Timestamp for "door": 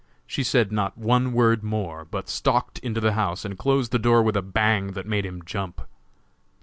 3.99-4.23